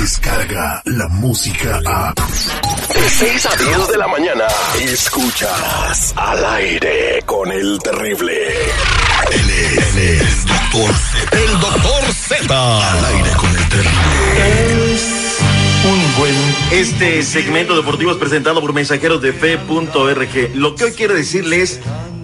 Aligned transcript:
llega 0.00 0.82
la 0.86 1.08
música 1.08 1.78
a... 1.84 2.14
De 2.14 3.10
6 3.10 3.46
a 3.46 3.56
10 3.56 3.88
de 3.88 3.98
la 3.98 4.08
mañana, 4.08 4.44
escuchas 4.80 6.14
al 6.16 6.44
aire 6.54 7.22
con 7.26 7.52
el 7.52 7.78
terrible. 7.80 8.32
Él 9.30 9.50
es 9.50 9.96
el 9.96 10.46
doctor 10.46 10.94
Z. 10.94 11.38
El 11.38 11.60
doctor 11.60 12.12
Z. 12.14 12.92
Al 12.92 13.04
aire 13.04 13.30
con 13.36 13.50
el 13.50 13.68
terrible. 13.68 14.96
Un 15.84 16.16
buen. 16.18 16.34
Este 16.72 17.22
segmento 17.22 17.76
deportivo 17.76 18.12
es 18.12 18.16
presentado 18.16 18.60
por 18.62 18.72
mensajeros 18.72 19.20
de 19.20 19.34
fe.org. 19.34 20.54
Lo 20.54 20.76
que 20.76 20.84
hoy 20.84 20.92
quiero 20.92 21.14
decirle 21.14 21.60
es 21.60 21.80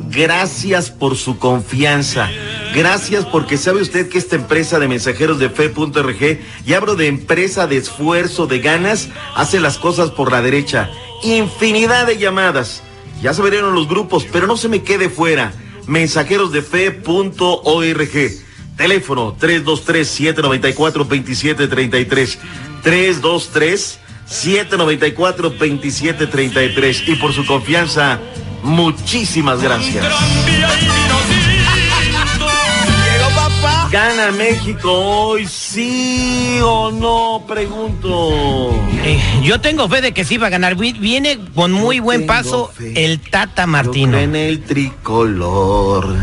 gracias 0.08 0.90
por 0.90 1.16
su 1.16 1.38
confianza. 1.38 2.30
Gracias 2.76 3.24
porque 3.24 3.56
sabe 3.56 3.80
usted 3.80 4.08
que 4.10 4.18
esta 4.18 4.36
empresa 4.36 4.78
de 4.78 4.86
mensajeros 4.86 5.38
de 5.38 5.48
fe.org, 5.48 6.40
y 6.66 6.74
hablo 6.74 6.94
de 6.94 7.06
empresa 7.06 7.66
de 7.66 7.78
esfuerzo, 7.78 8.46
de 8.46 8.58
ganas, 8.58 9.08
hace 9.34 9.60
las 9.60 9.78
cosas 9.78 10.10
por 10.10 10.30
la 10.30 10.42
derecha. 10.42 10.90
Infinidad 11.22 12.06
de 12.06 12.18
llamadas. 12.18 12.82
Ya 13.22 13.32
se 13.32 13.40
verán 13.40 13.74
los 13.74 13.88
grupos, 13.88 14.26
pero 14.30 14.46
no 14.46 14.58
se 14.58 14.68
me 14.68 14.82
quede 14.82 15.08
fuera. 15.08 15.54
Mensajeros 15.86 16.52
de 16.52 16.60
fe.org. 16.60 18.30
Teléfono 18.76 19.34
323-794-2733. 19.38 22.36
323-794-2733. 24.28 27.08
Y 27.08 27.14
por 27.14 27.32
su 27.32 27.46
confianza, 27.46 28.20
muchísimas 28.62 29.62
gracias. 29.62 30.04
¿Gana 33.90 34.32
México 34.32 34.90
hoy? 34.90 35.46
¿Sí 35.68 36.58
o 36.62 36.92
no? 36.92 37.44
Pregunto. 37.46 38.70
Eh, 39.04 39.20
yo 39.42 39.60
tengo 39.60 39.88
fe 39.88 40.00
de 40.00 40.12
que 40.12 40.24
sí 40.24 40.36
va 40.36 40.46
a 40.46 40.50
ganar. 40.50 40.76
Vi- 40.76 40.92
Viene 40.92 41.38
con 41.56 41.72
muy 41.72 41.96
Yo 41.96 42.04
buen 42.04 42.24
paso 42.24 42.70
fe. 42.72 43.04
el 43.04 43.18
Tata 43.20 43.66
Martino. 43.66 44.16
En 44.16 44.36
el 44.36 44.62
tricolor. 44.62 46.14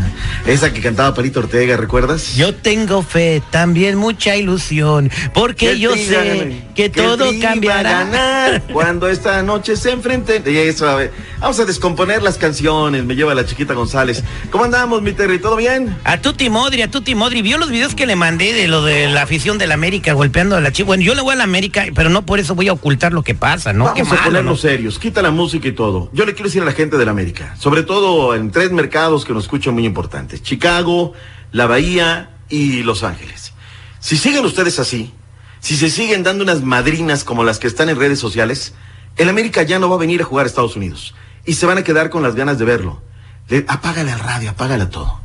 Esa 0.46 0.72
que 0.72 0.80
cantaba 0.80 1.14
Perito 1.14 1.40
Ortega, 1.40 1.76
¿recuerdas? 1.76 2.34
Yo 2.36 2.54
tengo 2.54 3.02
fe, 3.02 3.42
también 3.50 3.96
mucha 3.96 4.34
ilusión, 4.36 5.10
porque 5.34 5.78
yo 5.78 5.94
sé 5.94 6.64
que 6.74 6.88
todo 6.90 7.26
va 7.26 7.30
a 7.30 7.40
cambiará. 7.40 7.90
ganar 8.04 8.62
cuando 8.72 9.08
esta 9.08 9.42
noche 9.42 9.76
se 9.76 9.90
enfrenten. 9.90 10.42
Eso, 10.46 10.88
a 10.88 10.94
ver, 10.96 11.12
vamos 11.38 11.60
a 11.60 11.64
descomponer 11.66 12.22
las 12.22 12.38
canciones. 12.38 13.04
Me 13.04 13.14
lleva 13.14 13.34
la 13.34 13.44
chiquita 13.44 13.74
González. 13.74 14.22
¿Cómo 14.50 14.64
andamos, 14.64 15.02
mi 15.02 15.12
Terry? 15.12 15.38
¿Todo 15.38 15.56
bien? 15.56 15.94
A 16.04 16.16
Tuti 16.20 16.48
Modri, 16.48 16.80
a 16.82 16.90
Tuti 16.90 17.14
Modri, 17.14 17.42
vio 17.42 17.58
los 17.58 17.70
videos 17.70 17.94
que 17.94 18.06
le 18.06 18.16
mandé 18.16 18.52
de 18.54 18.68
lo 18.68 18.82
de 18.82 19.08
la 19.08 19.26
afición 19.34 19.58
de 19.58 19.66
la 19.66 19.74
América 19.74 20.12
golpeando 20.12 20.56
a 20.56 20.60
la 20.60 20.70
chica. 20.70 20.86
Bueno, 20.86 21.02
yo 21.02 21.14
le 21.14 21.22
voy 21.22 21.32
a 21.32 21.36
la 21.36 21.44
América, 21.44 21.86
pero 21.94 22.08
no 22.08 22.24
por 22.24 22.38
eso 22.38 22.54
voy 22.54 22.68
a 22.68 22.72
ocultar 22.72 23.12
lo 23.12 23.22
que 23.22 23.34
pasa, 23.34 23.72
¿no? 23.72 23.92
Qué 23.94 24.02
Vamos 24.02 24.12
a 24.12 24.14
malo, 24.20 24.26
ponernos 24.30 24.52
¿no? 24.54 24.56
serios. 24.70 24.98
Quita 25.00 25.22
la 25.22 25.30
música 25.32 25.66
y 25.66 25.72
todo. 25.72 26.08
Yo 26.12 26.24
le 26.24 26.34
quiero 26.34 26.48
decir 26.48 26.62
a 26.62 26.64
la 26.64 26.72
gente 26.72 26.96
de 26.96 27.04
la 27.04 27.10
América, 27.10 27.56
sobre 27.58 27.82
todo 27.82 28.34
en 28.34 28.50
tres 28.52 28.70
mercados 28.70 29.24
que 29.24 29.32
nos 29.32 29.44
escuchan 29.44 29.74
muy 29.74 29.84
importantes: 29.84 30.42
Chicago, 30.42 31.12
la 31.50 31.66
Bahía 31.66 32.30
y 32.48 32.82
Los 32.84 33.02
Ángeles. 33.02 33.52
Si 33.98 34.16
siguen 34.16 34.44
ustedes 34.44 34.78
así, 34.78 35.12
si 35.60 35.76
se 35.76 35.90
siguen 35.90 36.22
dando 36.22 36.44
unas 36.44 36.62
madrinas 36.62 37.24
como 37.24 37.42
las 37.42 37.58
que 37.58 37.66
están 37.66 37.88
en 37.88 37.98
redes 37.98 38.20
sociales, 38.20 38.74
el 39.16 39.28
América 39.28 39.62
ya 39.62 39.78
no 39.80 39.88
va 39.88 39.96
a 39.96 39.98
venir 39.98 40.22
a 40.22 40.24
jugar 40.24 40.44
a 40.44 40.48
Estados 40.48 40.76
Unidos 40.76 41.14
y 41.44 41.54
se 41.54 41.66
van 41.66 41.78
a 41.78 41.82
quedar 41.84 42.08
con 42.10 42.22
las 42.22 42.34
ganas 42.36 42.58
de 42.58 42.64
verlo. 42.64 43.02
Le- 43.48 43.64
apágale 43.68 44.12
al 44.12 44.20
radio, 44.20 44.50
apágale 44.50 44.84
a 44.84 44.90
todo. 44.90 45.20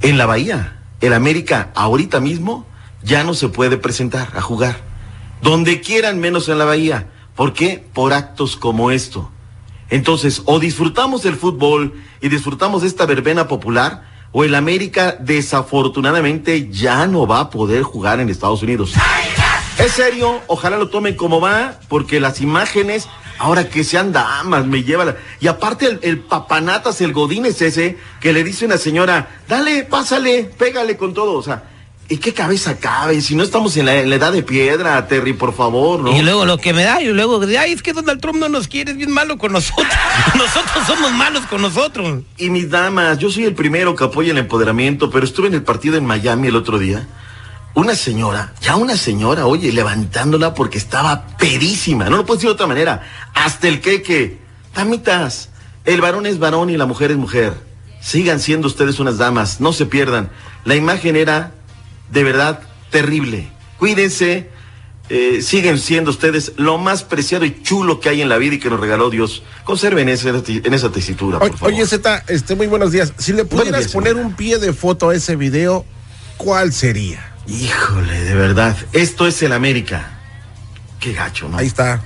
En 0.00 0.18
la 0.18 0.26
Bahía, 0.26 0.80
el 1.00 1.12
América 1.12 1.70
ahorita 1.74 2.20
mismo 2.20 2.66
ya 3.02 3.24
no 3.24 3.34
se 3.34 3.48
puede 3.48 3.76
presentar 3.76 4.28
a 4.34 4.40
jugar. 4.40 4.80
Donde 5.40 5.80
quieran 5.80 6.20
menos 6.20 6.48
en 6.48 6.58
la 6.58 6.64
Bahía. 6.64 7.10
¿Por 7.34 7.52
qué? 7.52 7.84
Por 7.92 8.12
actos 8.12 8.56
como 8.56 8.90
esto. 8.90 9.30
Entonces, 9.90 10.42
o 10.46 10.58
disfrutamos 10.58 11.22
del 11.22 11.36
fútbol 11.36 11.94
y 12.20 12.28
disfrutamos 12.28 12.82
de 12.82 12.88
esta 12.88 13.04
verbena 13.04 13.48
popular, 13.48 14.04
o 14.32 14.44
el 14.44 14.54
América 14.54 15.16
desafortunadamente 15.20 16.70
ya 16.70 17.06
no 17.06 17.26
va 17.26 17.40
a 17.40 17.50
poder 17.50 17.82
jugar 17.82 18.18
en 18.20 18.30
Estados 18.30 18.62
Unidos. 18.62 18.94
Es 19.78 19.92
serio, 19.92 20.40
ojalá 20.46 20.78
lo 20.78 20.88
tomen 20.88 21.16
como 21.16 21.40
va, 21.40 21.78
porque 21.88 22.20
las 22.20 22.40
imágenes, 22.40 23.08
ahora 23.38 23.68
que 23.68 23.84
sean 23.84 24.12
damas, 24.12 24.64
me 24.64 24.82
lleva 24.82 25.04
la... 25.04 25.16
Y 25.40 25.48
aparte 25.48 25.86
el, 25.86 25.98
el 26.02 26.20
papanatas, 26.20 27.00
el 27.02 27.12
godín 27.12 27.44
es 27.44 27.60
ese, 27.60 27.98
que 28.20 28.32
le 28.32 28.44
dice 28.44 28.64
una 28.64 28.78
señora, 28.78 29.40
dale, 29.48 29.84
pásale, 29.84 30.44
pégale 30.44 30.96
con 30.96 31.12
todo, 31.12 31.34
o 31.34 31.42
sea, 31.42 31.64
¿y 32.08 32.18
qué 32.18 32.34
cabeza 32.34 32.78
cabe? 32.78 33.20
Si 33.20 33.34
no 33.34 33.42
estamos 33.42 33.76
en 33.76 33.86
la, 33.86 33.96
en 33.96 34.10
la 34.10 34.16
edad 34.16 34.32
de 34.32 34.42
piedra, 34.42 35.06
Terry, 35.08 35.32
por 35.32 35.54
favor, 35.54 36.00
¿no? 36.00 36.16
Y 36.16 36.22
luego 36.22 36.44
lo 36.44 36.58
que 36.58 36.72
me 36.72 36.84
da, 36.84 37.00
y 37.00 37.06
luego, 37.08 37.40
ay, 37.58 37.72
es 37.72 37.82
que 37.82 37.92
Donald 37.92 38.20
Trump 38.20 38.38
no 38.38 38.48
nos 38.48 38.68
quiere, 38.68 38.92
es 38.92 38.96
bien 38.96 39.12
malo 39.12 39.38
con 39.38 39.52
nosotros. 39.52 39.86
nosotros 40.36 40.86
somos 40.86 41.12
malos 41.12 41.46
con 41.46 41.62
nosotros. 41.62 42.22
Y 42.36 42.50
mis 42.50 42.70
damas, 42.70 43.18
yo 43.18 43.30
soy 43.30 43.44
el 43.44 43.54
primero 43.54 43.96
que 43.96 44.04
apoya 44.04 44.32
el 44.32 44.38
empoderamiento, 44.38 45.10
pero 45.10 45.24
estuve 45.24 45.48
en 45.48 45.54
el 45.54 45.62
partido 45.62 45.96
en 45.96 46.04
Miami 46.04 46.48
el 46.48 46.56
otro 46.56 46.78
día. 46.78 47.08
Una 47.74 47.94
señora, 47.94 48.52
ya 48.60 48.76
una 48.76 48.96
señora, 48.96 49.46
oye, 49.46 49.72
levantándola 49.72 50.52
porque 50.52 50.76
estaba 50.76 51.26
pedísima. 51.38 52.10
No 52.10 52.18
lo 52.18 52.26
puedo 52.26 52.36
decir 52.36 52.48
de 52.48 52.54
otra 52.54 52.66
manera. 52.66 53.02
Hasta 53.34 53.68
el 53.68 53.80
queque. 53.80 54.38
Damitas, 54.74 55.48
el 55.86 56.02
varón 56.02 56.26
es 56.26 56.38
varón 56.38 56.68
y 56.68 56.76
la 56.76 56.84
mujer 56.84 57.10
es 57.10 57.16
mujer. 57.16 57.54
Sigan 58.02 58.40
siendo 58.40 58.66
ustedes 58.66 59.00
unas 59.00 59.16
damas, 59.16 59.60
no 59.60 59.72
se 59.72 59.86
pierdan. 59.86 60.30
La 60.64 60.74
imagen 60.74 61.16
era 61.16 61.52
de 62.12 62.22
verdad 62.24 62.60
terrible. 62.90 63.48
Cuídense, 63.78 64.50
eh, 65.08 65.40
siguen 65.42 65.78
siendo 65.78 66.10
ustedes 66.10 66.52
lo 66.56 66.78
más 66.78 67.02
preciado 67.02 67.44
y 67.44 67.62
chulo 67.62 68.00
que 68.00 68.08
hay 68.10 68.22
en 68.22 68.28
la 68.28 68.38
vida 68.38 68.54
y 68.54 68.58
que 68.58 68.70
nos 68.70 68.78
regaló 68.80 69.10
Dios. 69.10 69.42
Conserven 69.64 70.08
ese- 70.08 70.28
en 70.30 70.74
esa 70.74 70.90
tesitura, 70.92 71.38
por 71.38 71.48
Oye, 71.48 71.58
favor. 71.58 71.74
oye, 71.74 71.86
Zeta, 71.86 72.22
este, 72.28 72.54
muy 72.54 72.66
buenos 72.68 72.92
días. 72.92 73.12
Si 73.18 73.32
le 73.32 73.44
pudieras 73.44 73.80
días, 73.80 73.92
poner 73.92 74.14
un 74.16 74.34
pie 74.34 74.58
de 74.58 74.72
foto 74.72 75.08
a 75.10 75.14
ese 75.14 75.36
video, 75.36 75.84
¿cuál 76.36 76.72
sería? 76.72 77.32
Híjole, 77.48 78.20
de 78.22 78.34
verdad. 78.34 78.76
Esto 78.92 79.26
es 79.26 79.42
el 79.42 79.52
América. 79.52 80.18
Qué 81.00 81.12
gacho, 81.12 81.48
¿no? 81.48 81.58
Ahí 81.58 81.66
está. 81.66 82.00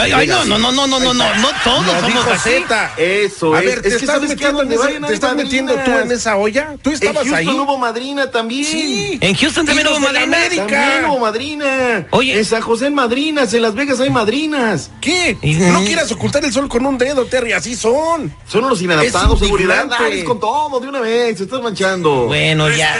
Ay, 0.00 0.12
ay, 0.12 0.26
no, 0.26 0.44
no, 0.44 0.58
no, 0.58 0.72
no, 0.72 0.86
no, 0.86 0.98
no, 1.00 1.12
no, 1.14 1.34
no 1.36 1.48
todos 1.64 1.84
somos 2.00 2.26
así. 2.28 2.50
Zeta. 2.50 2.92
Eso 2.96 3.54
A 3.54 3.60
es. 3.60 3.66
ver, 3.66 3.82
te 3.82 3.88
es 3.88 3.94
que 3.96 4.00
estás 4.04 4.14
sabes 4.20 4.34
que 4.36 4.46
en 4.46 4.72
esa- 4.72 4.84
vayan 4.84 5.04
te 5.06 5.14
estás 5.14 5.36
metiendo 5.36 5.74
tú 5.74 5.90
en 5.90 6.10
esa 6.12 6.36
olla. 6.36 6.74
Tú 6.82 6.90
En 6.90 6.94
estabas 6.94 7.16
Houston 7.28 7.34
ahí. 7.34 7.48
hubo 7.48 7.78
madrina 7.78 8.30
también. 8.30 8.64
Sí. 8.64 9.18
En 9.20 9.34
Houston 9.34 9.66
también 9.66 9.86
hubo 9.88 9.98
los 9.98 10.12
de 10.12 10.26
madrina. 10.26 10.36
América. 10.38 10.66
También 10.66 11.04
hubo 11.06 11.18
madrina. 11.18 12.06
Oye. 12.10 12.38
En 12.38 12.44
San 12.44 12.62
José 12.62 12.86
hay 12.86 12.90
madrinas, 12.92 13.52
en 13.54 13.62
Las 13.62 13.74
Vegas 13.74 14.00
hay 14.00 14.10
madrinas. 14.10 14.90
¿Qué? 15.00 15.36
No 15.72 15.80
quieras 15.84 16.10
ocultar 16.12 16.44
el 16.44 16.52
sol 16.52 16.68
con 16.68 16.86
un 16.86 16.96
dedo, 16.98 17.26
Terry. 17.26 17.52
Así 17.52 17.74
son. 17.76 18.34
Son 18.48 18.64
unos 18.64 18.80
inadaptados, 18.80 19.34
Es 19.40 19.46
seguridad. 19.46 19.86
Dales 19.86 20.24
con 20.24 20.40
todo, 20.40 20.80
de 20.80 20.88
una 20.88 21.00
vez, 21.00 21.36
se 21.38 21.44
estás 21.44 21.60
manchando. 21.62 22.26
Bueno, 22.26 22.70
ya. 22.70 22.96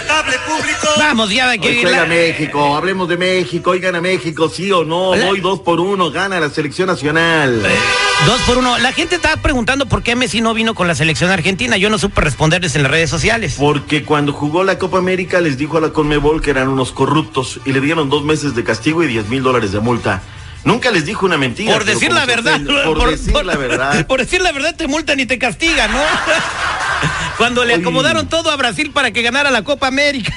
Vamos, 0.99 1.31
ya 1.31 1.51
Hoy 1.51 1.59
que 1.59 1.83
la- 1.85 2.05
México, 2.07 2.77
hablemos 2.77 3.09
de 3.09 3.17
México, 3.17 3.71
hoy 3.71 3.81
gana 3.81 4.01
México, 4.01 4.49
sí 4.49 4.71
o 4.73 4.85
no, 4.85 5.11
hoy 5.11 5.41
dos 5.41 5.61
por 5.61 5.81
uno, 5.81 6.11
gana 6.11 6.39
la 6.41 6.51
selección 6.51 6.82
nacional. 6.87 7.63
Dos 8.27 8.41
por 8.43 8.59
uno. 8.59 8.79
La 8.79 8.93
gente 8.93 9.17
estaba 9.17 9.37
preguntando 9.41 9.87
por 9.87 10.03
qué 10.03 10.15
Messi 10.15 10.41
no 10.41 10.55
vino 10.55 10.75
con 10.75 10.87
la 10.87 10.95
selección 10.95 11.31
argentina. 11.31 11.77
Yo 11.77 11.91
no 11.91 11.99
supe 11.99 12.21
responderles 12.21 12.77
en 12.77 12.83
las 12.83 12.93
redes 12.93 13.11
sociales. 13.11 13.57
Porque 13.59 14.05
cuando 14.05 14.33
jugó 14.33 14.63
la 14.65 14.79
Copa 14.79 14.99
América 14.99 15.41
les 15.41 15.59
dijo 15.59 15.79
a 15.79 15.81
la 15.81 15.91
Conmebol 15.91 16.41
que 16.41 16.51
eran 16.51 16.69
unos 16.69 16.93
corruptos 16.93 17.61
y 17.65 17.73
le 17.73 17.81
dieron 17.81 18.11
dos 18.11 18.25
meses 18.25 18.55
de 18.55 18.65
castigo 18.65 19.03
y 19.03 19.09
10 19.09 19.29
mil 19.29 19.43
dólares 19.43 19.73
de 19.73 19.81
multa. 19.81 20.23
Nunca 20.65 20.91
les 20.91 21.05
dijo 21.05 21.27
una 21.27 21.37
mentira. 21.37 21.73
Por 21.73 21.85
decir 21.85 22.13
la 22.13 22.25
verdad. 22.25 22.61
Por, 22.85 23.11
decir 23.11 23.45
la 23.45 23.57
verdad. 23.57 24.07
Por 24.09 24.21
decir 24.21 24.41
la 24.41 24.53
verdad 24.53 24.75
te 24.77 24.87
multan 24.87 25.19
y 25.19 25.27
te 25.27 25.39
castigan, 25.39 25.91
¿no? 25.91 26.01
Cuando 27.37 27.65
le 27.65 27.75
Oye. 27.75 27.83
acomodaron 27.83 28.29
todo 28.29 28.51
a 28.51 28.57
Brasil 28.57 28.93
para 28.93 29.11
que 29.11 29.23
ganara 29.23 29.51
la 29.51 29.65
Copa 29.65 29.89
América. 29.89 30.33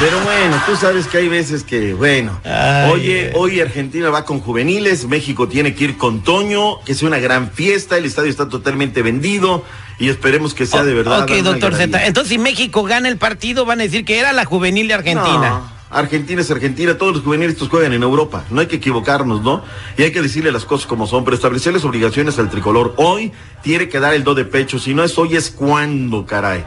Pero 0.00 0.20
bueno, 0.20 0.56
tú 0.66 0.76
sabes 0.76 1.06
que 1.06 1.18
hay 1.18 1.28
veces 1.28 1.62
que, 1.64 1.94
bueno, 1.94 2.40
Ay, 2.44 2.90
oye, 2.92 3.26
ay. 3.26 3.32
hoy 3.34 3.60
Argentina 3.60 4.10
va 4.10 4.24
con 4.24 4.40
juveniles, 4.40 5.06
México 5.06 5.48
tiene 5.48 5.74
que 5.74 5.84
ir 5.84 5.96
con 5.96 6.22
Toño, 6.22 6.80
que 6.84 6.94
sea 6.94 7.08
una 7.08 7.18
gran 7.18 7.50
fiesta, 7.50 7.96
el 7.96 8.04
estadio 8.04 8.30
está 8.30 8.48
totalmente 8.48 9.02
vendido 9.02 9.64
y 9.98 10.08
esperemos 10.08 10.54
que 10.54 10.66
sea 10.66 10.84
de 10.84 10.94
verdad. 10.94 11.22
Ok, 11.22 11.30
doctor. 11.42 11.74
Z. 11.74 12.06
Entonces, 12.06 12.30
si 12.30 12.38
México 12.38 12.82
gana 12.82 13.08
el 13.08 13.16
partido, 13.16 13.64
van 13.64 13.80
a 13.80 13.84
decir 13.84 14.04
que 14.04 14.18
era 14.18 14.32
la 14.32 14.44
juvenil 14.44 14.88
de 14.88 14.94
Argentina. 14.94 15.48
No, 15.50 15.74
Argentina 15.90 16.40
es 16.40 16.50
Argentina, 16.50 16.98
todos 16.98 17.14
los 17.14 17.22
juveniles 17.22 17.52
estos 17.52 17.68
juegan 17.68 17.92
en 17.92 18.02
Europa, 18.02 18.44
no 18.50 18.60
hay 18.60 18.66
que 18.66 18.76
equivocarnos, 18.76 19.42
¿no? 19.42 19.62
Y 19.96 20.02
hay 20.02 20.10
que 20.10 20.22
decirle 20.22 20.50
las 20.50 20.64
cosas 20.64 20.86
como 20.86 21.06
son, 21.06 21.24
pero 21.24 21.36
establecerles 21.36 21.84
obligaciones 21.84 22.38
al 22.38 22.50
tricolor. 22.50 22.94
Hoy 22.96 23.32
tiene 23.62 23.88
que 23.88 24.00
dar 24.00 24.14
el 24.14 24.24
do 24.24 24.34
de 24.34 24.44
pecho, 24.44 24.78
si 24.78 24.92
no 24.92 25.04
es 25.04 25.16
hoy 25.18 25.36
es 25.36 25.50
cuando, 25.50 26.26
caray. 26.26 26.64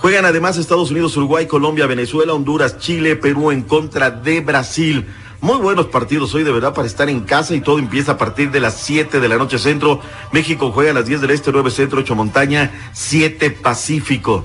Juegan 0.00 0.24
además 0.24 0.56
Estados 0.56 0.90
Unidos, 0.90 1.16
Uruguay, 1.16 1.46
Colombia, 1.46 1.86
Venezuela, 1.86 2.32
Honduras, 2.32 2.78
Chile, 2.78 3.16
Perú 3.16 3.50
en 3.50 3.62
contra 3.62 4.10
de 4.10 4.40
Brasil. 4.40 5.06
Muy 5.42 5.58
buenos 5.58 5.86
partidos 5.86 6.34
hoy, 6.34 6.42
de 6.42 6.50
verdad, 6.52 6.72
para 6.74 6.86
estar 6.86 7.08
en 7.10 7.20
casa 7.20 7.54
y 7.54 7.60
todo 7.60 7.78
empieza 7.78 8.12
a 8.12 8.18
partir 8.18 8.50
de 8.50 8.60
las 8.60 8.78
7 8.80 9.20
de 9.20 9.28
la 9.28 9.36
noche 9.36 9.58
centro. 9.58 10.00
México 10.32 10.70
juega 10.72 10.90
a 10.90 10.94
las 10.94 11.06
10 11.06 11.20
del 11.20 11.30
este, 11.30 11.52
9 11.52 11.70
centro, 11.70 12.00
8 12.00 12.14
montaña, 12.14 12.70
7 12.94 13.50
pacífico. 13.50 14.44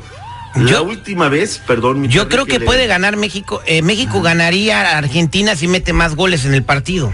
La 0.55 0.71
Yo- 0.71 0.83
última 0.83 1.27
vez, 1.29 1.61
perdón, 1.65 2.01
mi 2.01 2.07
Yo 2.07 2.27
creo 2.29 2.45
que 2.45 2.59
le- 2.59 2.65
puede 2.65 2.87
ganar 2.87 3.17
México. 3.17 3.61
Eh, 3.65 3.81
México 3.81 4.21
ganaría 4.21 4.81
a 4.81 4.97
Argentina 4.97 5.55
si 5.55 5.67
mete 5.67 5.91
más 5.93 6.15
goles 6.15 6.45
en 6.45 6.53
el 6.53 6.63
partido. 6.63 7.13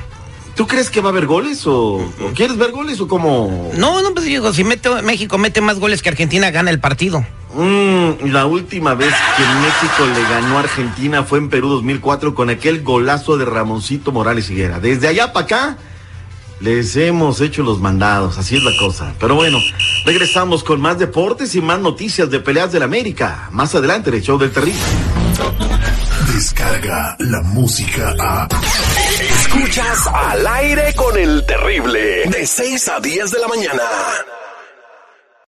¿Tú 0.61 0.67
crees 0.67 0.91
que 0.91 1.01
va 1.01 1.09
a 1.09 1.11
haber 1.11 1.25
goles 1.25 1.65
o, 1.65 1.95
o 1.95 2.33
quieres 2.35 2.55
ver 2.55 2.69
goles 2.69 3.01
o 3.01 3.07
cómo? 3.07 3.71
No, 3.77 4.03
no, 4.03 4.13
pues 4.13 4.27
digo, 4.27 4.53
si 4.53 4.63
mete, 4.63 4.91
México 5.01 5.39
mete 5.39 5.59
más 5.59 5.79
goles 5.79 6.03
que 6.03 6.09
Argentina, 6.09 6.51
gana 6.51 6.69
el 6.69 6.79
partido. 6.79 7.25
Mm, 7.55 8.27
la 8.31 8.45
última 8.45 8.93
vez 8.93 9.11
que 9.37 9.43
México 9.43 10.05
le 10.13 10.21
ganó 10.21 10.57
a 10.57 10.59
Argentina 10.59 11.23
fue 11.23 11.39
en 11.39 11.49
Perú 11.49 11.69
2004 11.69 12.35
con 12.35 12.51
aquel 12.51 12.83
golazo 12.83 13.37
de 13.37 13.45
Ramoncito 13.45 14.11
Morales 14.11 14.51
Higuera. 14.51 14.79
Desde 14.79 15.07
allá 15.07 15.33
para 15.33 15.45
acá 15.45 15.77
les 16.61 16.95
hemos 16.95 17.41
hecho 17.41 17.63
los 17.63 17.79
mandados, 17.79 18.37
así 18.37 18.55
es 18.55 18.63
la 18.63 18.71
cosa. 18.77 19.13
Pero 19.19 19.35
bueno, 19.35 19.57
regresamos 20.05 20.63
con 20.63 20.79
más 20.79 20.97
deportes 20.99 21.55
y 21.55 21.61
más 21.61 21.79
noticias 21.79 22.29
de 22.29 22.39
peleas 22.39 22.71
del 22.71 22.83
América. 22.83 23.49
Más 23.51 23.73
adelante 23.75 24.09
en 24.09 24.17
el 24.17 24.21
show 24.21 24.37
del 24.37 24.51
terrible. 24.51 24.79
Descarga 26.33 27.15
la 27.19 27.41
música 27.41 28.15
a. 28.19 28.47
Escuchas 29.19 30.07
al 30.07 30.47
aire 30.47 30.93
con 30.95 31.17
el 31.17 31.45
terrible. 31.45 32.25
De 32.25 32.45
6 32.45 32.89
a 32.89 32.99
10 32.99 33.31
de 33.31 33.39
la 33.39 33.47
mañana. 33.47 33.83